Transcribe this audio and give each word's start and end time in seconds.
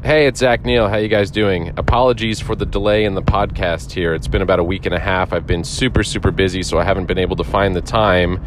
Hey, 0.00 0.28
it's 0.28 0.38
Zach 0.38 0.64
Neil. 0.64 0.88
How 0.88 0.98
you 0.98 1.08
guys 1.08 1.28
doing? 1.28 1.76
Apologies 1.76 2.38
for 2.38 2.54
the 2.54 2.64
delay 2.64 3.04
in 3.04 3.14
the 3.16 3.22
podcast 3.22 3.90
here. 3.90 4.14
It's 4.14 4.28
been 4.28 4.42
about 4.42 4.60
a 4.60 4.64
week 4.64 4.86
and 4.86 4.94
a 4.94 4.98
half. 5.00 5.32
I've 5.32 5.46
been 5.46 5.64
super, 5.64 6.04
super 6.04 6.30
busy, 6.30 6.62
so 6.62 6.78
I 6.78 6.84
haven't 6.84 7.06
been 7.06 7.18
able 7.18 7.34
to 7.34 7.42
find 7.42 7.74
the 7.74 7.80
time 7.80 8.40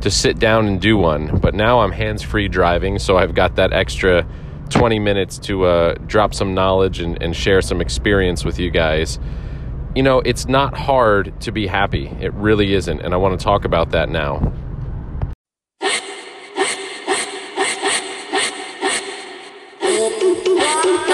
to 0.00 0.10
sit 0.10 0.38
down 0.38 0.66
and 0.66 0.80
do 0.80 0.96
one. 0.96 1.40
But 1.40 1.54
now 1.54 1.80
I'm 1.80 1.92
hands-free 1.92 2.48
driving, 2.48 2.98
so 2.98 3.18
I've 3.18 3.34
got 3.34 3.56
that 3.56 3.74
extra 3.74 4.26
20 4.70 4.98
minutes 4.98 5.38
to 5.40 5.64
uh, 5.66 5.94
drop 6.06 6.32
some 6.32 6.54
knowledge 6.54 7.00
and, 7.00 7.22
and 7.22 7.36
share 7.36 7.60
some 7.60 7.82
experience 7.82 8.42
with 8.42 8.58
you 8.58 8.70
guys. 8.70 9.18
You 9.94 10.02
know, 10.02 10.20
it's 10.20 10.46
not 10.46 10.74
hard 10.74 11.38
to 11.42 11.52
be 11.52 11.66
happy. 11.66 12.06
It 12.18 12.32
really 12.32 12.72
isn't, 12.72 13.00
and 13.02 13.12
I 13.12 13.18
want 13.18 13.38
to 13.38 13.44
talk 13.44 13.66
about 13.66 13.90
that 13.90 14.08
now. 14.08 14.54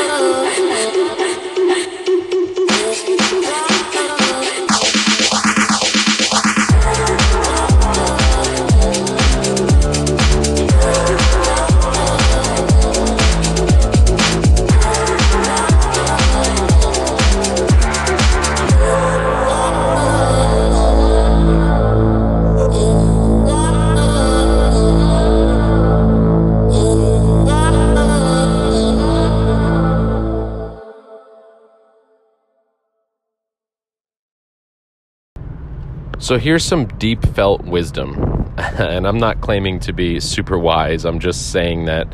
Oh. 0.02 0.46
So 36.30 36.38
here's 36.38 36.64
some 36.64 36.86
deep 36.86 37.26
felt 37.34 37.62
wisdom. 37.64 38.14
and 38.56 39.04
I'm 39.04 39.18
not 39.18 39.40
claiming 39.40 39.80
to 39.80 39.92
be 39.92 40.20
super 40.20 40.56
wise. 40.56 41.04
I'm 41.04 41.18
just 41.18 41.50
saying 41.50 41.86
that 41.86 42.06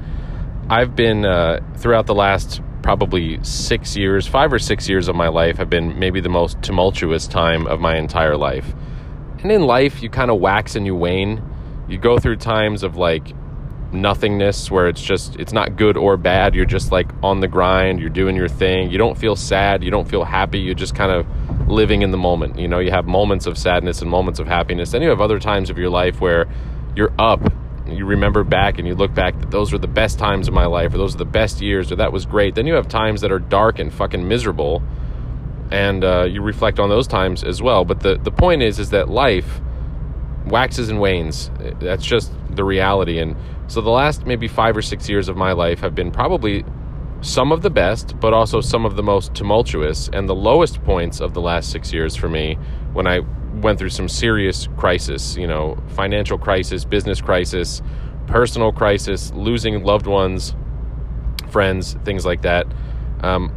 I've 0.71 0.97
been, 0.97 1.27
uh, 1.27 1.61
throughout 1.77 2.07
the 2.07 2.15
last 2.15 2.63
probably 2.83 3.39
six 3.45 3.95
years, 3.95 4.27
five 4.27 4.55
or 4.55 4.59
six 4.59 4.89
years 4.89 5.09
of 5.09 5.17
my 5.17 5.29
life, 5.29 5.59
have 5.59 5.69
been 5.69 5.99
maybe 5.99 6.23
the 6.23 6.31
most 6.31 6.63
tumultuous 6.63 7.27
time 7.27 7.67
of 7.67 7.79
my 7.79 7.99
entire 7.99 8.39
life. 8.39 8.73
And 9.43 9.53
in 9.53 9.65
life, 9.65 10.03
you 10.03 10.09
kind 10.09 10.31
of 10.31 10.41
wax 10.41 10.77
and 10.77 10.87
you 10.87 10.97
wane. 10.97 11.43
You 11.87 11.99
go 11.99 12.19
through 12.19 12.37
times 12.37 12.83
of 12.83 12.97
like 12.97 13.35
nothingness 13.93 14.71
where 14.71 14.89
it's 14.89 15.03
just, 15.03 15.37
it's 15.37 15.53
not 15.53 15.77
good 15.77 15.99
or 15.99 16.17
bad. 16.17 16.55
You're 16.55 16.65
just 16.65 16.91
like 16.91 17.11
on 17.23 17.41
the 17.41 17.49
grind, 17.49 18.01
you're 18.01 18.09
doing 18.09 18.35
your 18.35 18.49
thing. 18.49 18.91
You 18.91 18.97
don't 18.97 19.19
feel 19.19 19.37
sad, 19.37 19.85
you 19.85 19.91
don't 19.91 20.09
feel 20.09 20.25
happy. 20.25 20.59
You 20.59 20.75
just 20.75 20.95
kind 20.95 21.13
of 21.13 21.27
living 21.67 22.03
in 22.03 22.11
the 22.11 22.19
moment. 22.19 22.59
You 22.59 22.69
know, 22.69 22.79
you 22.79 22.91
have 22.91 23.07
moments 23.07 23.47
of 23.47 23.59
sadness 23.59 24.03
and 24.03 24.11
moments 24.11 24.39
of 24.39 24.47
happiness. 24.47 24.91
Then 24.91 25.03
you 25.03 25.09
have 25.11 25.21
other 25.21 25.39
times 25.39 25.71
of 25.71 25.79
your 25.79 25.91
life 25.91 26.21
where 26.21 26.47
you're 26.95 27.13
up. 27.19 27.53
You 27.87 28.05
remember 28.05 28.43
back 28.43 28.79
and 28.79 28.87
you 28.87 28.95
look 28.95 29.15
back 29.15 29.39
that 29.39 29.51
those 29.51 29.73
were 29.73 29.79
the 29.79 29.87
best 29.87 30.19
times 30.19 30.49
of 30.49 30.55
my 30.55 30.67
life, 30.67 30.93
or 30.95 30.99
those 30.99 31.15
are 31.15 31.19
the 31.19 31.25
best 31.25 31.61
years, 31.61 31.93
or 31.93 31.97
that 31.97 32.13
was 32.13 32.27
great. 32.27 32.55
Then 32.55 32.67
you 32.67 32.75
have 32.75 32.89
times 32.89 33.21
that 33.21 33.31
are 33.31 33.39
dark 33.39 33.79
and 33.79 33.93
fucking 33.93 34.27
miserable, 34.27 34.83
and 35.71 36.05
uh, 36.05 36.25
you 36.25 36.43
reflect 36.43 36.81
on 36.81 36.89
those 36.89 37.07
times 37.07 37.45
as 37.45 37.63
well. 37.63 37.85
But 37.85 38.01
the 38.01 38.17
the 38.17 38.33
point 38.33 38.63
is, 38.63 38.79
is 38.79 38.91
that 38.91 39.09
life 39.09 39.61
waxes 40.47 40.89
and 40.89 41.01
wanes. 41.01 41.51
That's 41.81 42.05
just 42.05 42.33
the 42.51 42.65
reality. 42.65 43.19
And 43.19 43.37
so 43.69 43.81
the 43.81 43.91
last 43.91 44.27
maybe 44.27 44.49
five 44.49 44.77
or 44.77 44.83
six 44.83 45.09
years 45.09 45.29
of 45.29 45.37
my 45.37 45.53
life 45.53 45.81
have 45.81 45.95
been 45.95 46.11
probably 46.11 46.65
some 47.21 47.53
of 47.53 47.63
the 47.63 47.71
best, 47.71 48.19
but 48.21 48.33
also 48.33 48.61
some 48.61 48.85
of 48.85 48.97
the 48.97 49.03
most 49.03 49.35
tumultuous 49.35 50.09
and 50.13 50.29
the 50.29 50.35
lowest 50.35 50.83
points 50.85 51.21
of 51.21 51.35
the 51.35 51.41
last 51.41 51.71
six 51.71 51.93
years 51.93 52.15
for 52.15 52.29
me 52.29 52.59
when 52.93 53.07
I 53.07 53.21
went 53.61 53.79
through 53.79 53.91
some 53.91 54.09
serious 54.09 54.69
crisis, 54.77 55.37
you 55.37 55.47
know, 55.47 55.79
financial 55.89 56.39
crisis, 56.39 56.85
business 56.85 57.21
crisis, 57.21 57.83
personal 58.27 58.73
crisis, 58.73 59.33
losing 59.33 59.83
loved 59.83 60.07
ones, 60.07 60.55
friends, 61.51 61.95
things 62.05 62.27
like 62.27 62.43
that. 62.43 62.67
Um, 63.21 63.53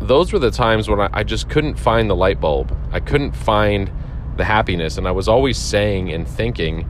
those 0.00 0.32
were 0.32 0.38
the 0.38 0.50
times 0.50 0.88
when 0.88 1.00
I, 1.00 1.08
I 1.12 1.22
just 1.22 1.48
couldn't 1.48 1.78
find 1.78 2.10
the 2.10 2.16
light 2.16 2.40
bulb. 2.40 2.76
I 2.90 3.00
couldn't 3.00 3.32
find 3.32 3.90
the 4.36 4.44
happiness. 4.44 4.98
And 4.98 5.06
I 5.06 5.12
was 5.12 5.28
always 5.28 5.56
saying 5.56 6.12
and 6.12 6.26
thinking, 6.26 6.88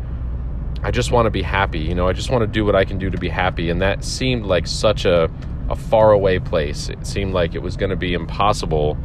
I 0.82 0.90
just 0.90 1.10
want 1.10 1.26
to 1.26 1.30
be 1.30 1.42
happy. 1.42 1.80
You 1.80 1.94
know, 1.94 2.08
I 2.08 2.12
just 2.12 2.30
want 2.30 2.42
to 2.42 2.46
do 2.46 2.64
what 2.64 2.74
I 2.74 2.84
can 2.84 2.98
do 2.98 3.10
to 3.10 3.18
be 3.18 3.28
happy. 3.28 3.70
And 3.70 3.80
that 3.82 4.04
seemed 4.04 4.46
like 4.46 4.66
such 4.66 5.04
a 5.04 5.30
a 5.68 5.76
faraway 5.76 6.38
place. 6.38 6.88
It 6.88 7.06
seemed 7.06 7.32
like 7.32 7.54
it 7.54 7.62
was 7.62 7.76
going 7.76 7.90
to 7.90 7.96
be 7.96 8.14
impossible 8.14 8.96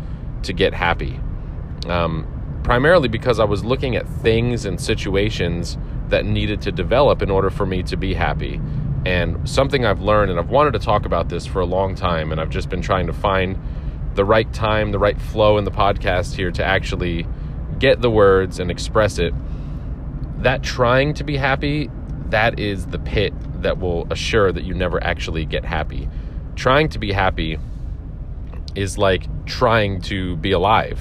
to 0.43 0.53
get 0.53 0.73
happy. 0.73 1.19
Um, 1.87 2.61
primarily 2.63 3.07
because 3.07 3.39
I 3.39 3.45
was 3.45 3.63
looking 3.63 3.95
at 3.95 4.07
things 4.07 4.65
and 4.65 4.79
situations 4.79 5.77
that 6.09 6.25
needed 6.25 6.61
to 6.63 6.71
develop 6.71 7.21
in 7.21 7.31
order 7.31 7.49
for 7.49 7.65
me 7.65 7.83
to 7.83 7.97
be 7.97 8.13
happy. 8.13 8.59
And 9.05 9.47
something 9.47 9.85
I've 9.85 10.01
learned, 10.01 10.31
and 10.31 10.39
I've 10.39 10.49
wanted 10.49 10.73
to 10.73 10.79
talk 10.79 11.05
about 11.05 11.29
this 11.29 11.45
for 11.45 11.61
a 11.61 11.65
long 11.65 11.95
time, 11.95 12.31
and 12.31 12.41
I've 12.41 12.49
just 12.49 12.69
been 12.69 12.81
trying 12.81 13.07
to 13.07 13.13
find 13.13 13.57
the 14.15 14.25
right 14.25 14.51
time, 14.51 14.91
the 14.91 14.99
right 14.99 15.19
flow 15.19 15.57
in 15.57 15.63
the 15.63 15.71
podcast 15.71 16.35
here 16.35 16.51
to 16.51 16.63
actually 16.63 17.25
get 17.77 18.01
the 18.01 18.09
words 18.09 18.59
and 18.59 18.69
express 18.69 19.19
it. 19.19 19.33
That 20.43 20.63
trying 20.63 21.13
to 21.15 21.23
be 21.23 21.37
happy, 21.37 21.89
that 22.27 22.59
is 22.59 22.87
the 22.87 22.99
pit 22.99 23.33
that 23.61 23.79
will 23.79 24.05
assure 24.11 24.51
that 24.51 24.63
you 24.63 24.73
never 24.73 25.01
actually 25.03 25.45
get 25.45 25.63
happy 25.63 26.09
trying 26.59 26.89
to 26.89 26.99
be 26.99 27.13
happy 27.13 27.57
is 28.75 28.97
like 28.97 29.23
trying 29.45 30.01
to 30.01 30.35
be 30.37 30.51
alive. 30.51 30.99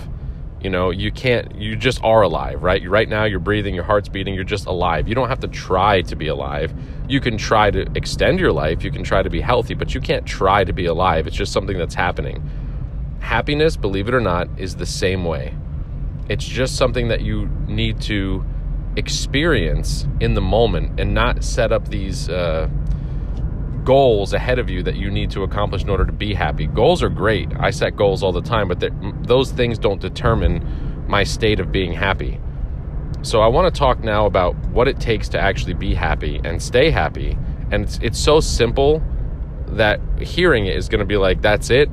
You 0.61 0.71
know, 0.71 0.91
you 0.91 1.11
can't, 1.11 1.57
you 1.57 1.75
just 1.75 2.03
are 2.05 2.23
alive, 2.23 2.63
right? 2.63 2.89
Right 2.89 3.09
now, 3.09 3.25
you're 3.25 3.41
breathing, 3.41 3.75
your 3.75 3.83
heart's 3.83 4.09
beating, 4.09 4.35
you're 4.35 4.45
just 4.45 4.67
alive. 4.67 5.09
You 5.09 5.17
don't 5.17 5.29
have 5.29 5.41
to 5.41 5.49
try 5.49 6.03
to 6.03 6.15
be 6.15 6.29
alive. 6.29 6.73
You 7.09 7.21
can 7.21 7.37
try 7.37 7.73
to 7.73 7.87
extend 7.97 8.39
your 8.39 8.53
life, 8.53 8.85
you 8.85 8.93
can 8.93 9.03
try 9.03 9.23
to 9.23 9.31
be 9.31 9.41
healthy, 9.41 9.75
but 9.75 9.95
you 9.95 10.01
can't 10.01 10.25
try 10.25 10.63
to 10.63 10.73
be 10.73 10.87
alive. 10.87 11.27
It's 11.27 11.37
just 11.37 11.53
something 11.53 11.77
that's 11.77 11.95
happening. 11.95 12.49
Happiness, 13.19 13.77
believe 13.77 14.09
it 14.09 14.15
or 14.15 14.21
not, 14.21 14.49
is 14.59 14.77
the 14.77 14.87
same 14.87 15.25
way. 15.25 15.55
It's 16.29 16.45
just 16.45 16.77
something 16.77 17.09
that 17.09 17.23
you 17.23 17.47
need 17.67 18.01
to 18.03 18.45
experience 18.95 20.07
in 20.21 20.35
the 20.35 20.41
moment 20.41 21.01
and 21.01 21.15
not 21.15 21.43
set 21.43 21.73
up 21.73 21.89
these, 21.89 22.29
uh, 22.29 22.69
goals 23.89 24.35
ahead 24.35 24.59
of 24.59 24.69
you 24.69 24.83
that 24.83 24.97
you 24.97 25.11
need 25.11 25.31
to 25.31 25.45
accomplish 25.45 25.83
in 25.83 25.89
order 25.89 26.05
to 26.05 26.13
be 26.13 26.35
happy. 26.35 26.67
Goals 26.67 27.03
are 27.03 27.09
great. 27.09 27.49
I 27.59 27.71
set 27.71 27.97
goals 27.97 28.23
all 28.23 28.33
the 28.33 28.43
time, 28.43 28.69
but 28.69 28.85
those 29.27 29.51
things 29.51 29.79
don't 29.79 29.99
determine 29.99 31.07
my 31.09 31.25
state 31.25 31.59
of 31.59 31.73
being 31.73 31.95
happy. 31.95 32.39
So 33.23 33.41
I 33.41 33.47
want 33.47 33.75
to 33.75 33.79
talk 33.79 34.05
now 34.05 34.27
about 34.27 34.55
what 34.67 34.89
it 34.89 35.01
takes 35.01 35.31
to 35.31 35.41
actually 35.41 35.73
be 35.73 35.95
happy 35.95 36.39
and 36.45 36.63
stay 36.63 36.91
happy. 36.91 37.39
And 37.71 37.85
it's, 37.85 37.99
it's 38.03 38.19
so 38.19 38.41
simple 38.41 39.03
that 39.69 40.01
hearing 40.21 40.67
it 40.67 40.77
is 40.77 40.91
going 40.91 41.01
to 41.01 41.07
be 41.07 41.17
like, 41.17 41.41
that's 41.41 41.71
it. 41.71 41.89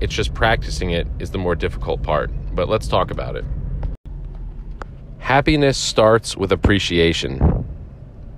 It's 0.00 0.12
just 0.12 0.34
practicing 0.34 0.90
it 0.90 1.06
is 1.20 1.30
the 1.30 1.38
more 1.38 1.54
difficult 1.54 2.02
part. 2.02 2.28
But 2.56 2.68
let's 2.68 2.88
talk 2.88 3.12
about 3.12 3.36
it. 3.36 3.44
Happiness 5.18 5.78
starts 5.78 6.36
with 6.36 6.50
appreciation. 6.50 7.68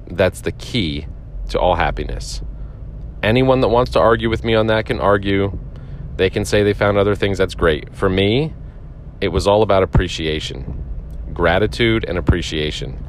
That's 0.09 0.43
the 0.43 0.53
key 0.53 1.07
to 1.49 1.59
all 1.59 1.75
happiness. 1.75 2.43
Anyone 3.28 3.61
that 3.61 3.69
wants 3.69 3.91
to 3.91 4.00
argue 4.00 4.31
with 4.31 4.43
me 4.43 4.55
on 4.55 4.69
that 4.69 4.87
can 4.87 4.99
argue. 5.00 5.59
They 6.16 6.31
can 6.31 6.47
say 6.47 6.62
they 6.62 6.72
found 6.72 6.97
other 6.97 7.15
things. 7.15 7.37
That's 7.37 7.55
great. 7.55 7.94
For 7.94 8.09
me, 8.09 8.55
it 9.21 9.28
was 9.28 9.47
all 9.47 9.62
about 9.62 9.83
appreciation, 9.83 10.83
gratitude, 11.34 12.06
and 12.09 12.17
appreciation. 12.17 13.05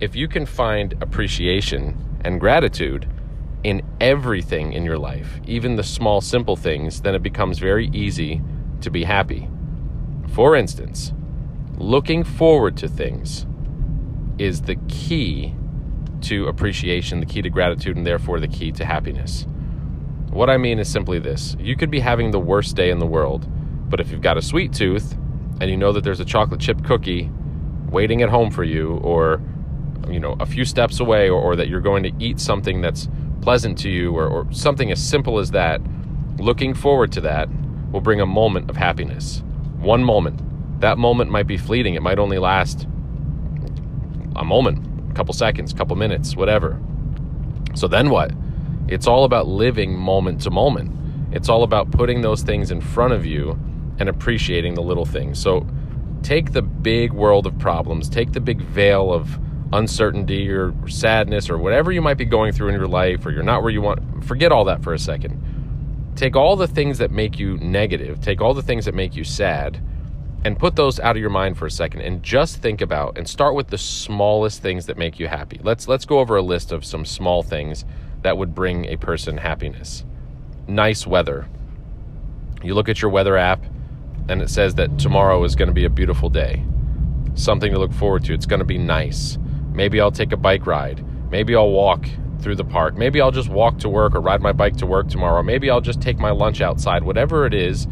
If 0.00 0.16
you 0.16 0.26
can 0.26 0.46
find 0.46 1.00
appreciation 1.00 2.18
and 2.24 2.40
gratitude 2.40 3.08
in 3.62 3.82
everything 4.00 4.72
in 4.72 4.84
your 4.84 4.98
life, 4.98 5.38
even 5.46 5.76
the 5.76 5.84
small, 5.84 6.20
simple 6.20 6.56
things, 6.56 7.02
then 7.02 7.14
it 7.14 7.22
becomes 7.22 7.60
very 7.60 7.88
easy 7.92 8.42
to 8.80 8.90
be 8.90 9.04
happy. 9.04 9.48
For 10.32 10.56
instance, 10.56 11.12
looking 11.76 12.24
forward 12.24 12.76
to 12.78 12.88
things 12.88 13.46
is 14.38 14.62
the 14.62 14.74
key 14.88 15.54
to 16.22 16.48
appreciation, 16.48 17.20
the 17.20 17.26
key 17.26 17.42
to 17.42 17.50
gratitude, 17.50 17.96
and 17.96 18.04
therefore 18.04 18.40
the 18.40 18.48
key 18.48 18.72
to 18.72 18.84
happiness. 18.84 19.46
What 20.32 20.48
I 20.48 20.56
mean 20.56 20.78
is 20.78 20.90
simply 20.90 21.18
this 21.18 21.56
you 21.60 21.76
could 21.76 21.90
be 21.90 22.00
having 22.00 22.30
the 22.30 22.40
worst 22.40 22.74
day 22.74 22.90
in 22.90 22.98
the 22.98 23.06
world, 23.06 23.46
but 23.90 24.00
if 24.00 24.10
you've 24.10 24.22
got 24.22 24.38
a 24.38 24.42
sweet 24.42 24.72
tooth 24.72 25.12
and 25.60 25.70
you 25.70 25.76
know 25.76 25.92
that 25.92 26.04
there's 26.04 26.20
a 26.20 26.24
chocolate 26.24 26.60
chip 26.60 26.82
cookie 26.84 27.30
waiting 27.90 28.22
at 28.22 28.30
home 28.30 28.50
for 28.50 28.64
you, 28.64 28.94
or 29.02 29.42
you 30.08 30.18
know, 30.18 30.34
a 30.40 30.46
few 30.46 30.64
steps 30.64 31.00
away, 31.00 31.28
or, 31.28 31.40
or 31.40 31.54
that 31.54 31.68
you're 31.68 31.80
going 31.82 32.02
to 32.02 32.12
eat 32.18 32.40
something 32.40 32.80
that's 32.80 33.08
pleasant 33.42 33.76
to 33.78 33.90
you, 33.90 34.16
or, 34.16 34.26
or 34.26 34.50
something 34.52 34.90
as 34.90 35.06
simple 35.06 35.38
as 35.38 35.50
that, 35.50 35.80
looking 36.38 36.74
forward 36.74 37.12
to 37.12 37.20
that 37.20 37.48
will 37.92 38.00
bring 38.00 38.20
a 38.20 38.26
moment 38.26 38.70
of 38.70 38.76
happiness. 38.76 39.42
One 39.78 40.02
moment. 40.02 40.40
That 40.80 40.96
moment 40.96 41.30
might 41.30 41.46
be 41.46 41.58
fleeting, 41.58 41.94
it 41.94 42.02
might 42.02 42.18
only 42.18 42.38
last 42.38 42.88
a 44.34 44.44
moment 44.44 45.10
a 45.10 45.14
couple 45.14 45.34
seconds, 45.34 45.72
a 45.72 45.76
couple 45.76 45.94
minutes, 45.94 46.34
whatever. 46.34 46.80
So 47.74 47.86
then 47.86 48.08
what? 48.08 48.32
It's 48.88 49.06
all 49.06 49.24
about 49.24 49.46
living 49.46 49.96
moment 49.96 50.42
to 50.42 50.50
moment. 50.50 50.90
It's 51.32 51.48
all 51.48 51.62
about 51.62 51.90
putting 51.90 52.20
those 52.20 52.42
things 52.42 52.70
in 52.70 52.80
front 52.80 53.12
of 53.12 53.24
you 53.24 53.58
and 53.98 54.08
appreciating 54.08 54.74
the 54.74 54.82
little 54.82 55.06
things. 55.06 55.38
So 55.38 55.66
take 56.22 56.52
the 56.52 56.62
big 56.62 57.12
world 57.12 57.46
of 57.46 57.58
problems, 57.58 58.08
take 58.08 58.32
the 58.32 58.40
big 58.40 58.60
veil 58.60 59.12
of 59.12 59.38
uncertainty 59.72 60.50
or 60.50 60.74
sadness 60.88 61.48
or 61.48 61.56
whatever 61.56 61.90
you 61.92 62.02
might 62.02 62.18
be 62.18 62.24
going 62.24 62.52
through 62.52 62.68
in 62.68 62.74
your 62.74 62.86
life 62.86 63.24
or 63.24 63.30
you're 63.30 63.42
not 63.42 63.62
where 63.62 63.70
you 63.70 63.80
want. 63.80 64.24
Forget 64.24 64.52
all 64.52 64.64
that 64.66 64.82
for 64.82 64.92
a 64.92 64.98
second. 64.98 66.12
Take 66.14 66.36
all 66.36 66.56
the 66.56 66.68
things 66.68 66.98
that 66.98 67.10
make 67.10 67.38
you 67.38 67.56
negative, 67.58 68.20
take 68.20 68.42
all 68.42 68.52
the 68.52 68.62
things 68.62 68.84
that 68.84 68.94
make 68.94 69.16
you 69.16 69.24
sad, 69.24 69.82
and 70.44 70.58
put 70.58 70.76
those 70.76 71.00
out 71.00 71.16
of 71.16 71.20
your 71.20 71.30
mind 71.30 71.56
for 71.56 71.66
a 71.66 71.70
second 71.70 72.00
and 72.00 72.22
just 72.22 72.56
think 72.58 72.80
about 72.80 73.16
and 73.16 73.28
start 73.28 73.54
with 73.54 73.68
the 73.68 73.78
smallest 73.78 74.60
things 74.60 74.86
that 74.86 74.98
make 74.98 75.18
you 75.18 75.28
happy. 75.28 75.60
Let's 75.62 75.88
let's 75.88 76.04
go 76.04 76.18
over 76.18 76.36
a 76.36 76.42
list 76.42 76.72
of 76.72 76.84
some 76.84 77.04
small 77.04 77.42
things 77.42 77.84
that 78.22 78.38
would 78.38 78.54
bring 78.54 78.86
a 78.86 78.96
person 78.96 79.36
happiness. 79.36 80.04
Nice 80.66 81.06
weather. 81.06 81.48
You 82.62 82.74
look 82.74 82.88
at 82.88 83.02
your 83.02 83.10
weather 83.10 83.36
app 83.36 83.64
and 84.28 84.40
it 84.40 84.50
says 84.50 84.76
that 84.76 84.98
tomorrow 84.98 85.42
is 85.44 85.56
going 85.56 85.68
to 85.68 85.74
be 85.74 85.84
a 85.84 85.90
beautiful 85.90 86.28
day. 86.28 86.64
Something 87.34 87.72
to 87.72 87.78
look 87.78 87.92
forward 87.92 88.24
to. 88.24 88.34
It's 88.34 88.46
going 88.46 88.60
to 88.60 88.64
be 88.64 88.78
nice. 88.78 89.38
Maybe 89.72 90.00
I'll 90.00 90.12
take 90.12 90.32
a 90.32 90.36
bike 90.36 90.66
ride. 90.66 91.04
Maybe 91.30 91.56
I'll 91.56 91.70
walk 91.70 92.06
through 92.40 92.56
the 92.56 92.64
park. 92.64 92.94
Maybe 92.94 93.20
I'll 93.20 93.30
just 93.30 93.48
walk 93.48 93.78
to 93.78 93.88
work 93.88 94.14
or 94.14 94.20
ride 94.20 94.42
my 94.42 94.52
bike 94.52 94.76
to 94.76 94.86
work 94.86 95.08
tomorrow. 95.08 95.42
Maybe 95.42 95.70
I'll 95.70 95.80
just 95.80 96.00
take 96.00 96.18
my 96.18 96.30
lunch 96.30 96.60
outside. 96.60 97.02
Whatever 97.02 97.46
it 97.46 97.54
is, 97.54 97.86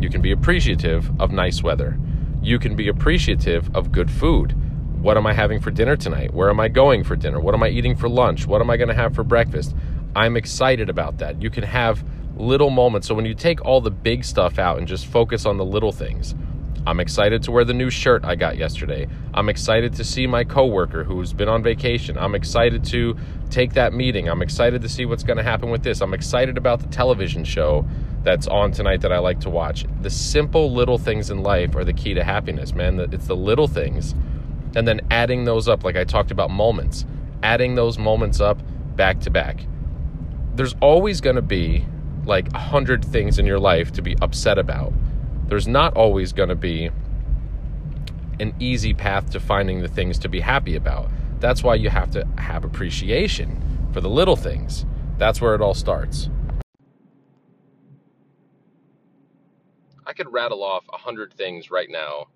you 0.00 0.08
can 0.08 0.20
be 0.20 0.32
appreciative 0.32 1.10
of 1.20 1.32
nice 1.32 1.62
weather. 1.62 1.98
You 2.42 2.58
can 2.58 2.76
be 2.76 2.88
appreciative 2.88 3.74
of 3.74 3.92
good 3.92 4.10
food. 4.10 4.54
What 5.00 5.16
am 5.16 5.26
I 5.26 5.34
having 5.34 5.60
for 5.60 5.70
dinner 5.70 5.94
tonight? 5.94 6.32
Where 6.34 6.50
am 6.50 6.58
I 6.58 6.68
going 6.68 7.04
for 7.04 7.16
dinner? 7.16 7.38
What 7.38 7.54
am 7.54 7.62
I 7.62 7.68
eating 7.68 7.94
for 7.94 8.08
lunch? 8.08 8.46
What 8.46 8.60
am 8.60 8.70
I 8.70 8.76
going 8.76 8.88
to 8.88 8.94
have 8.94 9.14
for 9.14 9.22
breakfast? 9.22 9.74
I'm 10.16 10.36
excited 10.36 10.88
about 10.88 11.18
that. 11.18 11.40
You 11.40 11.50
can 11.50 11.62
have 11.64 12.02
little 12.36 12.70
moments. 12.70 13.06
So 13.06 13.14
when 13.14 13.26
you 13.26 13.34
take 13.34 13.64
all 13.64 13.80
the 13.80 13.90
big 13.90 14.24
stuff 14.24 14.58
out 14.58 14.78
and 14.78 14.88
just 14.88 15.06
focus 15.06 15.46
on 15.46 15.58
the 15.58 15.64
little 15.64 15.92
things, 15.92 16.34
I'm 16.86 16.98
excited 16.98 17.42
to 17.44 17.52
wear 17.52 17.64
the 17.64 17.74
new 17.74 17.90
shirt 17.90 18.24
I 18.24 18.36
got 18.36 18.56
yesterday. 18.56 19.06
I'm 19.34 19.48
excited 19.48 19.92
to 19.94 20.04
see 20.04 20.26
my 20.26 20.44
coworker 20.44 21.04
who's 21.04 21.32
been 21.32 21.48
on 21.48 21.62
vacation. 21.62 22.16
I'm 22.16 22.34
excited 22.34 22.84
to 22.84 23.16
take 23.50 23.74
that 23.74 23.92
meeting. 23.92 24.28
I'm 24.28 24.40
excited 24.40 24.82
to 24.82 24.88
see 24.88 25.04
what's 25.04 25.24
going 25.24 25.36
to 25.36 25.42
happen 25.42 25.70
with 25.70 25.82
this. 25.82 26.00
I'm 26.00 26.14
excited 26.14 26.56
about 26.56 26.80
the 26.80 26.88
television 26.88 27.44
show 27.44 27.86
that's 28.22 28.46
on 28.46 28.72
tonight 28.72 29.02
that 29.02 29.12
I 29.12 29.18
like 29.18 29.40
to 29.40 29.50
watch. 29.50 29.84
The 30.00 30.10
simple 30.10 30.72
little 30.72 30.98
things 30.98 31.30
in 31.30 31.42
life 31.42 31.76
are 31.76 31.84
the 31.84 31.92
key 31.92 32.14
to 32.14 32.24
happiness, 32.24 32.74
man. 32.74 32.98
It's 32.98 33.26
the 33.26 33.36
little 33.36 33.68
things 33.68 34.14
and 34.76 34.86
then 34.86 35.00
adding 35.10 35.44
those 35.44 35.66
up 35.66 35.82
like 35.82 35.96
I 35.96 36.04
talked 36.04 36.30
about 36.30 36.50
moments. 36.50 37.04
Adding 37.42 37.74
those 37.74 37.98
moments 37.98 38.40
up 38.40 38.62
back 38.94 39.18
to 39.20 39.30
back. 39.30 39.66
There's 40.54 40.76
always 40.80 41.20
going 41.20 41.36
to 41.36 41.42
be 41.42 41.84
like 42.24 42.52
a 42.54 42.58
hundred 42.58 43.04
things 43.04 43.40
in 43.40 43.46
your 43.46 43.58
life 43.58 43.90
to 43.92 44.02
be 44.02 44.16
upset 44.20 44.58
about 44.58 44.92
there's 45.48 45.68
not 45.68 45.96
always 45.96 46.32
going 46.32 46.48
to 46.48 46.56
be 46.56 46.90
an 48.40 48.52
easy 48.58 48.92
path 48.92 49.30
to 49.30 49.40
finding 49.40 49.80
the 49.80 49.88
things 49.88 50.18
to 50.18 50.28
be 50.28 50.40
happy 50.40 50.74
about. 50.76 51.08
That's 51.38 51.62
why 51.62 51.76
you 51.76 51.88
have 51.88 52.10
to 52.12 52.26
have 52.38 52.64
appreciation 52.64 53.88
for 53.92 54.00
the 54.00 54.10
little 54.10 54.36
things. 54.36 54.84
That's 55.18 55.40
where 55.40 55.54
it 55.54 55.60
all 55.60 55.74
starts. 55.74 56.28
I 60.04 60.12
could 60.12 60.32
rattle 60.32 60.62
off 60.62 60.84
a 60.92 60.98
hundred 60.98 61.32
things 61.34 61.70
right 61.70 61.90
now 61.90 62.26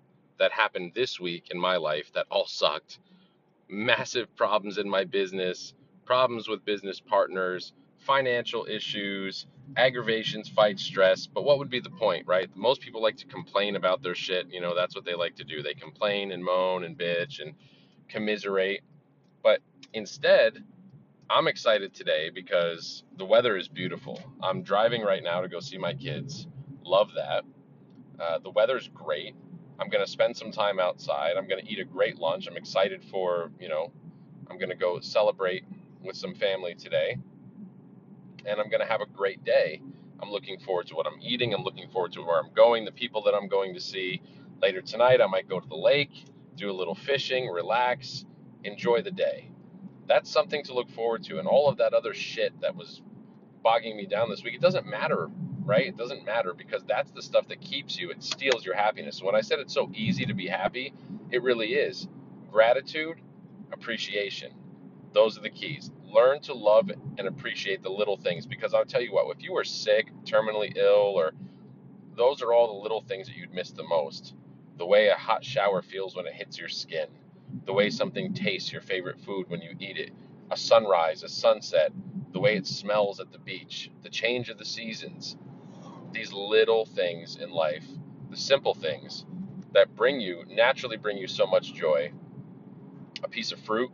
that 0.41 0.51
happened 0.51 0.93
this 0.95 1.19
week 1.19 1.49
in 1.51 1.59
my 1.59 1.77
life 1.77 2.11
that 2.15 2.25
all 2.31 2.47
sucked. 2.47 2.99
Massive 3.69 4.35
problems 4.35 4.79
in 4.79 4.89
my 4.89 5.05
business, 5.05 5.73
problems 6.05 6.49
with 6.49 6.65
business 6.65 6.99
partners, 6.99 7.73
financial 7.99 8.65
issues, 8.65 9.45
aggravations, 9.77 10.49
fight, 10.49 10.79
stress. 10.79 11.27
But 11.27 11.43
what 11.43 11.59
would 11.59 11.69
be 11.69 11.79
the 11.79 11.91
point, 11.91 12.27
right? 12.27 12.49
Most 12.55 12.81
people 12.81 13.03
like 13.03 13.17
to 13.17 13.27
complain 13.27 13.75
about 13.75 14.01
their 14.01 14.15
shit. 14.15 14.47
You 14.51 14.61
know, 14.61 14.75
that's 14.75 14.95
what 14.95 15.05
they 15.05 15.13
like 15.13 15.35
to 15.35 15.43
do. 15.43 15.61
They 15.61 15.75
complain 15.75 16.31
and 16.31 16.43
moan 16.43 16.83
and 16.85 16.97
bitch 16.97 17.39
and 17.39 17.53
commiserate. 18.09 18.81
But 19.43 19.61
instead, 19.93 20.63
I'm 21.29 21.47
excited 21.47 21.93
today 21.93 22.31
because 22.33 23.03
the 23.17 23.25
weather 23.25 23.57
is 23.57 23.67
beautiful. 23.67 24.21
I'm 24.41 24.63
driving 24.63 25.03
right 25.03 25.23
now 25.23 25.41
to 25.41 25.47
go 25.47 25.59
see 25.59 25.77
my 25.77 25.93
kids. 25.93 26.47
Love 26.83 27.11
that. 27.15 27.45
Uh, 28.19 28.39
the 28.39 28.51
weather's 28.51 28.89
great. 28.93 29.35
I'm 29.81 29.89
going 29.89 30.05
to 30.05 30.11
spend 30.11 30.37
some 30.37 30.51
time 30.51 30.79
outside. 30.79 31.37
I'm 31.37 31.47
going 31.47 31.65
to 31.65 31.71
eat 31.71 31.79
a 31.79 31.83
great 31.83 32.19
lunch. 32.19 32.47
I'm 32.47 32.55
excited 32.55 33.03
for, 33.03 33.51
you 33.59 33.67
know, 33.67 33.91
I'm 34.49 34.59
going 34.59 34.69
to 34.69 34.75
go 34.75 34.99
celebrate 34.99 35.65
with 36.03 36.15
some 36.15 36.35
family 36.35 36.75
today 36.75 37.17
and 38.45 38.59
I'm 38.59 38.69
going 38.69 38.81
to 38.81 38.87
have 38.87 39.01
a 39.01 39.07
great 39.07 39.43
day. 39.43 39.81
I'm 40.21 40.29
looking 40.29 40.59
forward 40.59 40.87
to 40.87 40.95
what 40.95 41.07
I'm 41.07 41.19
eating. 41.19 41.53
I'm 41.53 41.63
looking 41.63 41.89
forward 41.89 42.11
to 42.13 42.21
where 42.21 42.39
I'm 42.39 42.53
going, 42.53 42.85
the 42.85 42.91
people 42.91 43.23
that 43.23 43.33
I'm 43.33 43.47
going 43.47 43.73
to 43.73 43.79
see. 43.79 44.21
Later 44.61 44.81
tonight, 44.81 45.19
I 45.19 45.25
might 45.25 45.49
go 45.49 45.59
to 45.59 45.67
the 45.67 45.75
lake, 45.75 46.25
do 46.55 46.69
a 46.69 46.73
little 46.73 46.93
fishing, 46.93 47.47
relax, 47.47 48.25
enjoy 48.63 49.01
the 49.01 49.11
day. 49.11 49.49
That's 50.07 50.29
something 50.29 50.63
to 50.65 50.73
look 50.73 50.91
forward 50.91 51.23
to. 51.23 51.39
And 51.39 51.47
all 51.47 51.67
of 51.67 51.77
that 51.77 51.93
other 51.93 52.13
shit 52.13 52.59
that 52.61 52.75
was 52.75 53.01
bogging 53.63 53.97
me 53.97 54.05
down 54.05 54.29
this 54.29 54.43
week, 54.43 54.53
it 54.53 54.61
doesn't 54.61 54.85
matter, 54.85 55.29
right? 55.63 55.87
It 55.87 55.97
doesn't 55.97 56.25
matter 56.25 56.53
because 56.53 56.83
that's 56.85 57.11
the 57.11 57.21
stuff 57.21 57.47
that 57.49 57.61
keeps 57.61 57.97
you, 57.97 58.11
it 58.11 58.23
steals 58.23 58.65
your 58.65 58.75
happiness. 58.75 59.21
When 59.21 59.35
I 59.35 59.41
said 59.41 59.59
it's 59.59 59.73
so 59.73 59.91
easy 59.93 60.25
to 60.25 60.33
be 60.33 60.47
happy, 60.47 60.93
it 61.31 61.43
really 61.43 61.73
is. 61.73 62.07
Gratitude, 62.51 63.17
appreciation. 63.71 64.53
Those 65.13 65.37
are 65.37 65.41
the 65.41 65.49
keys 65.49 65.91
learn 66.11 66.41
to 66.41 66.53
love 66.53 66.91
and 67.17 67.27
appreciate 67.27 67.83
the 67.83 67.89
little 67.89 68.17
things 68.17 68.45
because 68.45 68.73
I'll 68.73 68.85
tell 68.85 69.01
you 69.01 69.13
what, 69.13 69.33
if 69.35 69.43
you 69.43 69.53
were 69.53 69.63
sick, 69.63 70.11
terminally 70.25 70.75
ill, 70.75 71.13
or 71.15 71.31
those 72.15 72.41
are 72.41 72.53
all 72.53 72.67
the 72.67 72.83
little 72.83 73.01
things 73.01 73.27
that 73.27 73.35
you'd 73.35 73.53
miss 73.53 73.71
the 73.71 73.83
most. 73.83 74.33
The 74.77 74.85
way 74.85 75.07
a 75.07 75.15
hot 75.15 75.43
shower 75.43 75.81
feels 75.81 76.15
when 76.15 76.27
it 76.27 76.33
hits 76.33 76.57
your 76.59 76.69
skin, 76.69 77.07
the 77.65 77.73
way 77.73 77.89
something 77.89 78.33
tastes 78.33 78.71
your 78.71 78.81
favorite 78.81 79.19
food 79.21 79.49
when 79.49 79.61
you 79.61 79.75
eat 79.79 79.97
it, 79.97 80.11
a 80.49 80.57
sunrise, 80.57 81.23
a 81.23 81.29
sunset, 81.29 81.91
the 82.33 82.39
way 82.39 82.55
it 82.55 82.67
smells 82.67 83.19
at 83.19 83.31
the 83.31 83.39
beach, 83.39 83.91
the 84.03 84.09
change 84.09 84.49
of 84.49 84.57
the 84.57 84.65
seasons. 84.65 85.37
These 86.13 86.33
little 86.33 86.85
things 86.85 87.37
in 87.37 87.51
life, 87.51 87.85
the 88.29 88.37
simple 88.37 88.73
things 88.73 89.25
that 89.73 89.95
bring 89.95 90.19
you, 90.21 90.45
naturally 90.49 90.97
bring 90.97 91.17
you 91.17 91.27
so 91.27 91.47
much 91.47 91.73
joy. 91.73 92.11
A 93.23 93.29
piece 93.29 93.51
of 93.51 93.59
fruit, 93.61 93.91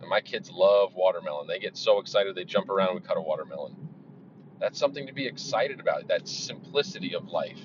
and 0.00 0.08
my 0.10 0.20
kids 0.20 0.50
love 0.50 0.94
watermelon. 0.94 1.46
They 1.48 1.58
get 1.60 1.76
so 1.76 2.00
excited 2.00 2.34
they 2.34 2.44
jump 2.44 2.70
around 2.70 2.90
and 2.90 3.00
we 3.00 3.06
cut 3.06 3.16
a 3.18 3.22
watermelon. 3.22 3.76
That's 4.60 4.78
something 4.78 5.06
to 5.08 5.14
be 5.14 5.26
excited 5.26 5.80
about. 5.80 6.08
That 6.08 6.28
simplicity 6.28 7.14
of 7.14 7.28
life. 7.28 7.60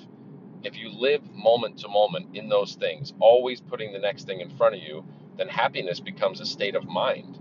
If 0.64 0.78
you 0.78 0.90
live 0.92 1.24
moment 1.34 1.80
to 1.80 1.90
moment 1.90 2.36
in 2.36 2.50
those 2.50 2.76
things, 2.76 3.14
always 3.20 3.62
putting 3.62 3.94
the 3.94 4.00
next 4.00 4.26
thing 4.26 4.42
in 4.42 4.52
front 4.58 4.76
of 4.76 4.84
you, 4.84 5.06
then 5.38 5.50
happiness 5.50 6.02
becomes 6.02 6.42
a 6.42 6.46
state 6.48 6.76
of 6.76 6.86
mind. 6.86 7.40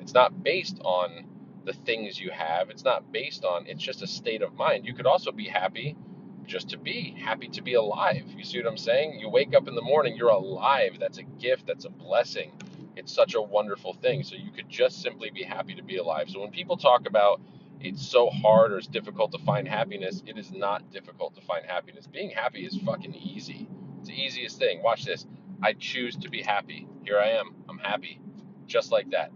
It's 0.00 0.14
not 0.14 0.44
based 0.44 0.80
on 0.84 1.26
the 1.68 1.74
things 1.74 2.20
you 2.20 2.32
have. 2.32 2.70
It's 2.70 2.84
not 2.84 3.12
based 3.12 3.44
on, 3.44 3.68
it's 3.68 3.84
just 3.84 4.02
a 4.02 4.08
state 4.08 4.42
of 4.42 4.56
mind. 4.56 4.86
You 4.86 4.94
could 4.94 5.06
also 5.06 5.32
be 5.32 5.46
happy 5.48 5.96
just 6.46 6.70
to 6.70 6.78
be, 6.78 7.16
happy 7.24 7.48
to 7.50 7.62
be 7.62 7.74
alive. 7.74 8.24
You 8.36 8.44
see 8.44 8.58
what 8.58 8.68
I'm 8.68 8.78
saying? 8.78 9.20
You 9.20 9.30
wake 9.30 9.54
up 9.56 9.68
in 9.68 9.76
the 9.76 9.82
morning, 9.82 10.16
you're 10.16 10.30
alive. 10.30 10.98
That's 11.00 11.18
a 11.18 11.24
gift, 11.24 11.68
that's 11.68 11.86
a 11.86 11.90
blessing 11.90 12.52
it's 12.96 13.14
such 13.14 13.34
a 13.34 13.42
wonderful 13.42 13.94
thing. 13.94 14.24
So 14.24 14.36
you 14.36 14.52
could 14.52 14.70
just 14.70 15.02
simply 15.02 15.30
be 15.30 15.44
happy 15.44 15.74
to 15.76 15.84
be 15.84 15.98
alive. 15.98 16.30
So 16.30 16.40
when 16.40 16.52
people 16.52 16.78
talk 16.78 17.08
about 17.08 17.40
it's 17.80 18.06
so 18.06 18.30
hard 18.30 18.72
or 18.72 18.78
it's 18.78 18.88
difficult 18.88 19.32
to 19.32 19.38
find 19.40 19.68
happiness, 19.68 20.22
it 20.26 20.38
is 20.38 20.52
not 20.52 20.92
difficult 20.92 21.34
to 21.36 21.42
find 21.42 21.66
happiness. 21.66 22.06
Being 22.08 22.30
happy 22.30 22.66
is 22.66 22.78
fucking 22.84 23.14
easy. 23.14 23.68
It's 24.00 24.08
the 24.08 24.14
easiest 24.20 24.58
thing. 24.58 24.82
Watch 24.82 25.04
this. 25.04 25.26
I 25.62 25.74
choose 25.74 26.16
to 26.18 26.30
be 26.30 26.42
happy. 26.42 26.88
Here 27.04 27.18
I 27.18 27.30
am. 27.30 27.54
I'm 27.68 27.78
happy. 27.78 28.20
Just 28.66 28.92
like 28.92 29.10
that. 29.12 29.30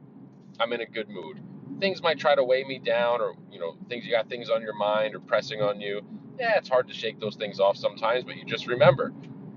I'm 0.61 0.73
in 0.73 0.81
a 0.83 0.87
good 0.87 1.09
mood. 1.09 1.41
Things 1.83 2.01
might 2.01 2.17
try 2.17 2.37
to 2.37 2.45
weigh 2.45 2.63
me 2.63 2.79
down 2.79 3.21
or, 3.21 3.35
you 3.51 3.59
know, 3.59 3.77
things 3.89 4.07
you 4.07 4.13
got 4.13 4.29
things 4.29 4.49
on 4.49 4.63
your 4.63 4.73
mind 4.73 5.17
or 5.17 5.19
pressing 5.19 5.61
on 5.61 5.81
you. 5.81 6.01
Yeah, 6.39 6.57
it's 6.57 6.69
hard 6.69 6.87
to 6.87 6.95
shake 6.95 7.19
those 7.19 7.35
things 7.35 7.59
off 7.59 7.77
sometimes, 7.77 8.23
but 8.23 8.37
you 8.37 8.45
just 8.45 8.69
remember 8.69 9.09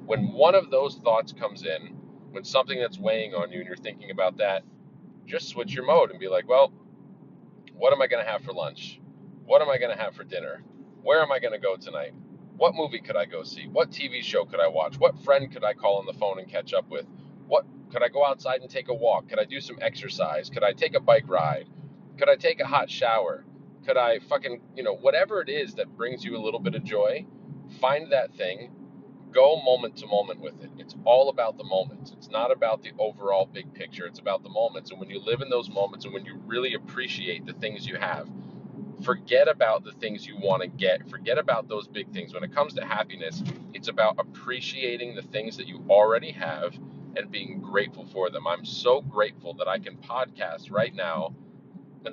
when 0.08 0.32
one 0.34 0.56
of 0.56 0.72
those 0.72 0.96
thoughts 0.96 1.34
comes 1.34 1.62
in, 1.62 1.96
when 2.32 2.44
something 2.44 2.80
that's 2.80 2.98
weighing 2.98 3.36
on 3.36 3.52
you 3.52 3.60
and 3.60 3.68
you're 3.68 3.78
thinking 3.78 4.10
about 4.10 4.38
that, 4.38 4.64
just 5.28 5.50
switch 5.50 5.72
your 5.76 5.86
mode 5.86 6.10
and 6.10 6.20
be 6.20 6.28
like, 6.28 6.50
well, 6.50 6.74
what 7.76 7.94
am 7.94 8.02
I 8.02 8.08
going 8.08 8.26
to 8.26 8.32
have 8.32 8.42
for 8.42 8.54
lunch? 8.54 9.00
What 9.46 9.62
am 9.62 9.70
I 9.70 9.78
going 9.78 9.96
to 9.96 10.04
have 10.04 10.16
for 10.16 10.24
dinner? 10.24 10.64
Where 11.04 11.22
am 11.22 11.32
I 11.32 11.38
going 11.38 11.54
to 11.54 11.60
go 11.60 11.76
tonight? 11.76 12.16
What 12.58 12.74
movie 12.74 13.02
could 13.02 13.18
I 13.18 13.26
go 13.26 13.44
see? 13.44 13.68
What 13.68 13.92
TV 13.92 14.24
show 14.24 14.46
could 14.46 14.60
I 14.60 14.68
watch? 14.68 14.98
What 14.98 15.24
friend 15.24 15.54
could 15.54 15.64
I 15.64 15.76
call 15.76 16.00
on 16.00 16.08
the 16.08 16.14
phone 16.14 16.40
and 16.40 16.50
catch 16.50 16.74
up 16.74 16.90
with? 16.90 17.06
What 17.48 17.68
could 17.92 18.02
I 18.02 18.08
go 18.10 18.26
outside 18.26 18.62
and 18.62 18.70
take 18.70 18.90
a 18.90 18.96
walk? 18.96 19.30
Could 19.30 19.38
I 19.38 19.46
do 19.46 19.62
some 19.62 19.78
exercise? 19.80 20.50
Could 20.50 20.64
I 20.64 20.74
take 20.74 20.96
a 20.96 21.00
bike 21.00 21.26
ride? 21.28 21.68
Could 22.18 22.30
I 22.30 22.36
take 22.36 22.60
a 22.62 22.68
hot 22.68 22.90
shower? 22.90 23.46
Could 23.86 23.98
I 23.98 24.20
fucking, 24.20 24.62
you 24.76 24.84
know, 24.84 24.96
whatever 24.96 25.42
it 25.42 25.50
is 25.50 25.76
that 25.76 25.96
brings 25.98 26.24
you 26.26 26.38
a 26.38 26.42
little 26.44 26.60
bit 26.62 26.76
of 26.76 26.84
joy, 26.84 27.26
find 27.82 28.12
that 28.12 28.36
thing 28.36 28.72
go 29.34 29.62
moment 29.64 29.98
to 29.98 30.08
moment 30.08 30.42
with 30.42 30.62
it. 30.64 30.72
It's 30.78 30.96
all 31.06 31.30
about 31.30 31.58
the 31.58 31.64
moments. 31.66 32.12
It's 32.12 32.30
not 32.30 32.52
about 32.52 32.84
the 32.84 32.92
overall 33.00 33.46
big 33.46 33.74
picture. 33.74 34.06
It's 34.08 34.20
about 34.20 34.44
the 34.44 34.50
moments. 34.50 34.92
And 34.92 35.00
when 35.00 35.10
you 35.10 35.22
live 35.22 35.42
in 35.42 35.50
those 35.50 35.70
moments 35.70 36.06
and 36.06 36.14
when 36.14 36.26
you 36.26 36.42
really 36.46 36.74
appreciate 36.76 37.46
the 37.46 37.54
things 37.54 37.88
you 37.88 37.98
have, 37.98 38.28
Forget 39.04 39.50
about 39.50 39.84
the 39.84 39.92
things 39.94 40.26
you 40.28 40.38
want 40.38 40.62
to 40.62 40.68
get. 40.70 41.10
Forget 41.10 41.38
about 41.38 41.68
those 41.68 41.88
big 41.88 42.14
things. 42.14 42.34
When 42.34 42.44
it 42.44 42.54
comes 42.54 42.74
to 42.76 42.86
happiness, 42.86 43.44
it's 43.74 43.90
about 43.90 44.16
appreciating 44.20 45.16
the 45.16 45.24
things 45.24 45.58
that 45.58 45.68
you 45.68 45.84
already 45.90 46.32
have 46.32 46.76
and 47.18 47.32
being 47.32 47.62
grateful 47.62 48.06
for 48.06 48.30
them. 48.30 48.48
I'm 48.48 48.66
so 48.66 49.02
grateful 49.02 49.54
that 49.56 49.68
I 49.68 49.80
can 49.80 49.98
podcast 49.98 50.72
right 50.72 50.96
now 50.96 51.36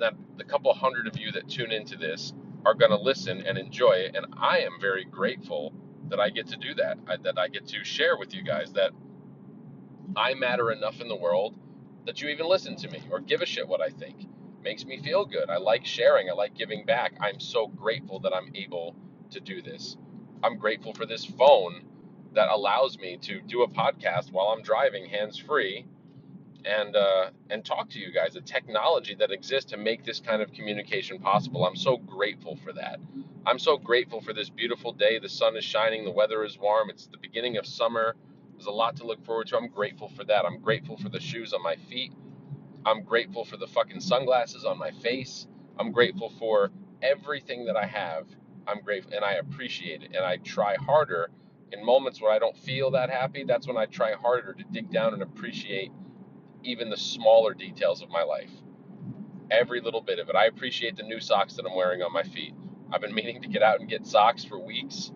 that 0.01 0.13
the 0.37 0.43
couple 0.43 0.73
hundred 0.73 1.07
of 1.07 1.17
you 1.17 1.31
that 1.33 1.49
tune 1.49 1.71
into 1.71 1.97
this 1.97 2.33
are 2.65 2.73
going 2.73 2.91
to 2.91 2.97
listen 2.97 3.41
and 3.45 3.57
enjoy 3.57 3.93
it. 3.93 4.15
And 4.15 4.27
I 4.37 4.59
am 4.59 4.79
very 4.79 5.05
grateful 5.05 5.73
that 6.09 6.19
I 6.19 6.29
get 6.29 6.47
to 6.47 6.57
do 6.57 6.73
that, 6.75 6.97
I, 7.07 7.17
that 7.17 7.37
I 7.37 7.47
get 7.47 7.67
to 7.69 7.83
share 7.83 8.17
with 8.17 8.33
you 8.33 8.43
guys 8.43 8.73
that 8.73 8.91
I 10.15 10.33
matter 10.35 10.71
enough 10.71 11.01
in 11.01 11.07
the 11.07 11.15
world 11.15 11.55
that 12.05 12.21
you 12.21 12.29
even 12.29 12.47
listen 12.47 12.75
to 12.77 12.89
me 12.89 13.01
or 13.11 13.19
give 13.19 13.41
a 13.41 13.45
shit 13.45 13.67
what 13.67 13.81
I 13.81 13.89
think. 13.89 14.27
Makes 14.63 14.85
me 14.85 15.01
feel 15.01 15.25
good. 15.25 15.49
I 15.49 15.57
like 15.57 15.85
sharing, 15.85 16.29
I 16.29 16.33
like 16.33 16.55
giving 16.55 16.85
back. 16.85 17.13
I'm 17.19 17.39
so 17.39 17.67
grateful 17.67 18.19
that 18.21 18.33
I'm 18.33 18.51
able 18.55 18.95
to 19.31 19.39
do 19.39 19.61
this. 19.61 19.97
I'm 20.43 20.57
grateful 20.57 20.93
for 20.93 21.05
this 21.05 21.25
phone 21.25 21.83
that 22.33 22.49
allows 22.49 22.97
me 22.97 23.17
to 23.23 23.41
do 23.41 23.63
a 23.63 23.69
podcast 23.69 24.31
while 24.31 24.47
I'm 24.47 24.63
driving 24.63 25.07
hands 25.07 25.37
free 25.37 25.85
and 26.65 26.95
uh, 26.95 27.31
and 27.49 27.65
talk 27.65 27.89
to 27.91 27.99
you 27.99 28.11
guys. 28.13 28.33
The 28.33 28.41
technology 28.41 29.15
that 29.15 29.31
exists 29.31 29.71
to 29.71 29.77
make 29.77 30.05
this 30.05 30.19
kind 30.19 30.41
of 30.41 30.53
communication 30.53 31.19
possible. 31.19 31.65
I'm 31.65 31.75
so 31.77 31.97
grateful 31.97 32.57
for 32.57 32.73
that. 32.73 32.99
I'm 33.45 33.59
so 33.59 33.77
grateful 33.77 34.21
for 34.21 34.33
this 34.33 34.49
beautiful 34.49 34.93
day. 34.93 35.19
The 35.19 35.29
sun 35.29 35.57
is 35.57 35.65
shining. 35.65 36.05
The 36.05 36.11
weather 36.11 36.43
is 36.45 36.59
warm. 36.59 36.89
It's 36.89 37.07
the 37.07 37.17
beginning 37.17 37.57
of 37.57 37.65
summer. 37.65 38.15
There's 38.55 38.67
a 38.67 38.71
lot 38.71 38.97
to 38.97 39.05
look 39.07 39.25
forward 39.25 39.47
to. 39.47 39.57
I'm 39.57 39.69
grateful 39.69 40.09
for 40.09 40.23
that. 40.25 40.45
I'm 40.45 40.59
grateful 40.59 40.97
for 40.97 41.09
the 41.09 41.19
shoes 41.21 41.53
on 41.53 41.63
my 41.63 41.75
feet. 41.75 42.13
I'm 42.85 43.03
grateful 43.03 43.45
for 43.45 43.57
the 43.57 43.67
fucking 43.67 44.01
sunglasses 44.01 44.65
on 44.65 44.77
my 44.79 44.91
face. 44.91 45.47
I'm 45.79 45.91
grateful 45.91 46.29
for 46.29 46.71
everything 47.01 47.65
that 47.65 47.77
I 47.77 47.85
have. 47.85 48.25
I'm 48.67 48.81
grateful 48.81 49.13
and 49.13 49.23
I 49.25 49.33
appreciate 49.33 50.03
it. 50.03 50.11
And 50.15 50.25
I 50.25 50.37
try 50.37 50.75
harder 50.75 51.29
in 51.71 51.85
moments 51.85 52.21
where 52.21 52.31
I 52.31 52.39
don't 52.39 52.57
feel 52.57 52.91
that 52.91 53.09
happy. 53.09 53.43
That's 53.43 53.67
when 53.67 53.77
I 53.77 53.85
try 53.85 54.13
harder 54.13 54.53
to 54.53 54.63
dig 54.71 54.91
down 54.91 55.13
and 55.13 55.21
appreciate 55.23 55.91
even 56.63 56.89
the 56.89 56.97
smaller 56.97 57.53
details 57.53 58.01
of 58.01 58.09
my 58.09 58.23
life. 58.23 58.51
Every 59.51 59.81
little 59.81 60.01
bit 60.01 60.19
of 60.19 60.29
it. 60.29 60.35
I 60.35 60.45
appreciate 60.45 60.95
the 60.97 61.03
new 61.03 61.19
socks 61.19 61.55
that 61.55 61.65
I'm 61.65 61.75
wearing 61.75 62.01
on 62.01 62.13
my 62.13 62.23
feet. 62.23 62.53
I've 62.91 63.01
been 63.01 63.13
meaning 63.13 63.41
to 63.41 63.47
get 63.47 63.63
out 63.63 63.79
and 63.79 63.89
get 63.89 64.05
socks 64.05 64.43
for 64.43 64.59
weeks. 64.59 65.11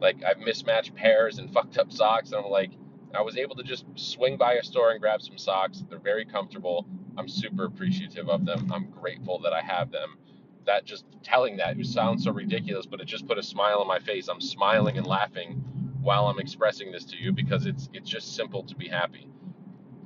Like 0.00 0.22
I've 0.24 0.38
mismatched 0.38 0.94
pairs 0.94 1.38
and 1.38 1.50
fucked 1.54 1.78
up 1.78 1.92
socks, 1.92 2.32
and 2.32 2.44
I'm 2.44 2.50
like, 2.50 2.72
I 3.14 3.22
was 3.22 3.36
able 3.36 3.56
to 3.56 3.62
just 3.62 3.84
swing 3.94 4.36
by 4.36 4.54
a 4.54 4.62
store 4.62 4.90
and 4.90 5.00
grab 5.00 5.20
some 5.22 5.38
socks. 5.38 5.84
They're 5.88 5.98
very 5.98 6.24
comfortable. 6.24 6.86
I'm 7.16 7.28
super 7.28 7.64
appreciative 7.64 8.28
of 8.28 8.46
them. 8.46 8.70
I'm 8.72 8.90
grateful 8.90 9.38
that 9.40 9.52
I 9.52 9.60
have 9.60 9.90
them. 9.90 10.16
That 10.64 10.84
just 10.84 11.04
telling 11.22 11.56
that 11.58 11.78
it 11.78 11.86
sounds 11.86 12.24
so 12.24 12.30
ridiculous, 12.32 12.86
but 12.86 13.00
it 13.00 13.06
just 13.06 13.26
put 13.26 13.38
a 13.38 13.42
smile 13.42 13.80
on 13.80 13.86
my 13.86 13.98
face. 13.98 14.28
I'm 14.28 14.40
smiling 14.40 14.96
and 14.96 15.06
laughing 15.06 15.62
while 16.00 16.26
I'm 16.26 16.38
expressing 16.38 16.90
this 16.92 17.04
to 17.06 17.16
you 17.16 17.32
because 17.32 17.66
it's 17.66 17.88
it's 17.92 18.08
just 18.08 18.34
simple 18.34 18.62
to 18.64 18.74
be 18.76 18.88
happy. 18.88 19.28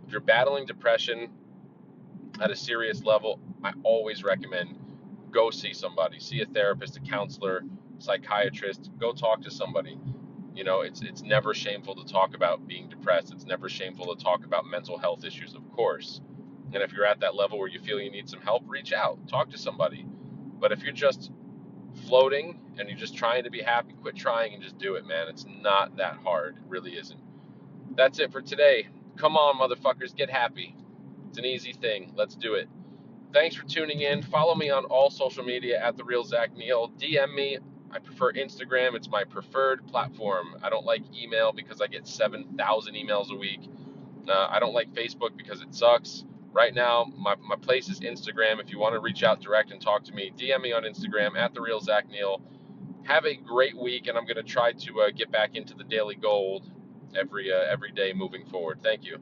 If 0.07 0.13
you're 0.13 0.21
battling 0.21 0.67
depression 0.67 1.31
at 2.41 2.51
a 2.51 2.57
serious 2.57 3.03
level, 3.05 3.41
I 3.65 3.73
always 3.83 4.23
recommend 4.23 4.79
go 5.33 5.51
see 5.51 5.75
somebody, 5.75 6.21
see 6.21 6.41
a 6.41 6.47
therapist, 6.47 6.97
a 6.97 7.01
counselor, 7.01 7.63
psychiatrist, 7.99 8.91
go 8.99 9.13
talk 9.13 9.43
to 9.43 9.51
somebody. 9.51 9.99
You 10.55 10.65
know, 10.65 10.81
it's 10.81 11.03
it's 11.03 11.23
never 11.23 11.53
shameful 11.55 11.95
to 11.97 12.11
talk 12.11 12.35
about 12.35 12.67
being 12.67 12.89
depressed. 12.89 13.33
It's 13.33 13.45
never 13.45 13.69
shameful 13.69 14.15
to 14.15 14.23
talk 14.23 14.47
about 14.47 14.67
mental 14.67 14.97
health 14.97 15.25
issues, 15.25 15.55
of 15.55 15.71
course. 15.73 16.21
And 16.73 16.83
if 16.83 16.93
you're 16.93 17.05
at 17.05 17.21
that 17.21 17.35
level 17.35 17.59
where 17.59 17.69
you 17.69 17.81
feel 17.81 18.01
you 18.01 18.11
need 18.11 18.29
some 18.29 18.41
help, 18.41 18.63
reach 18.67 18.93
out, 18.93 19.29
talk 19.29 19.51
to 19.51 19.59
somebody. 19.59 20.07
But 20.59 20.73
if 20.73 20.83
you're 20.83 20.93
just 20.93 21.31
floating 22.07 22.61
and 22.79 22.89
you're 22.89 22.99
just 22.99 23.17
trying 23.17 23.45
to 23.45 23.51
be 23.51 23.61
happy, 23.61 23.95
quit 24.01 24.17
trying 24.17 24.55
and 24.55 24.63
just 24.63 24.79
do 24.79 24.95
it, 24.95 25.07
man. 25.07 25.29
It's 25.29 25.47
not 25.63 25.97
that 25.97 26.17
hard. 26.25 26.57
It 26.57 26.63
really 26.69 26.93
isn't. 26.93 27.21
That's 27.95 28.19
it 28.19 28.33
for 28.33 28.41
today. 28.43 28.89
Come 29.17 29.37
on, 29.37 29.57
motherfuckers, 29.59 30.15
get 30.15 30.31
happy. 30.31 30.77
It's 31.29 31.39
an 31.39 31.45
easy 31.47 31.73
thing. 31.73 32.13
Let's 32.17 32.35
do 32.35 32.55
it. 32.55 32.69
Thanks 33.33 33.57
for 33.57 33.67
tuning 33.67 34.01
in. 34.01 34.23
Follow 34.23 34.55
me 34.55 34.71
on 34.71 34.85
all 34.87 35.11
social 35.11 35.45
media 35.45 35.83
at 35.83 35.97
the 35.97 36.05
real 36.05 36.25
Zach 36.25 36.55
Neil. 36.57 36.91
DM 36.99 37.35
me. 37.35 37.59
I 37.91 37.99
prefer 37.99 38.33
Instagram. 38.33 38.95
It's 38.95 39.09
my 39.09 39.25
preferred 39.25 39.87
platform. 39.87 40.57
I 40.63 40.71
don't 40.71 40.85
like 40.85 41.03
email 41.15 41.53
because 41.53 41.81
I 41.81 41.87
get 41.87 42.07
7,000 42.07 42.95
emails 42.95 43.31
a 43.31 43.37
week. 43.37 43.61
Uh, 44.29 44.49
I 44.51 44.59
don't 44.61 44.75
like 44.75 44.93
Facebook 44.93 45.37
because 45.37 45.63
it 45.63 45.75
sucks. 45.75 46.25
Right 46.53 46.75
now, 46.75 47.07
my, 47.17 47.37
my 47.47 47.57
place 47.57 47.89
is 47.89 48.01
Instagram. 48.01 48.61
If 48.61 48.71
you 48.71 48.79
want 48.79 48.95
to 48.95 49.01
reach 49.01 49.23
out 49.23 49.41
direct 49.41 49.71
and 49.73 49.81
talk 49.81 50.05
to 50.05 50.13
me, 50.15 50.33
DM 50.37 50.63
me 50.63 50.73
on 50.73 50.83
Instagram 50.85 51.37
at 51.37 51.55
the 51.55 51.61
real 51.61 51.81
Zach 51.81 52.09
Neil. 52.11 52.43
Have 53.05 53.25
a 53.27 53.37
great 53.37 53.77
week, 53.79 54.09
and 54.09 54.19
I'm 54.19 54.25
going 54.25 54.37
to 54.37 54.43
try 54.43 54.73
to 54.73 55.01
uh, 55.03 55.11
get 55.15 55.31
back 55.31 55.55
into 55.55 55.75
the 55.75 55.85
daily 55.85 56.17
gold 56.17 56.71
every 57.15 57.53
uh, 57.53 57.65
every 57.71 57.93
day 57.93 58.13
moving 58.13 58.45
forward. 58.47 58.81
Thank 58.83 59.05
you. 59.05 59.19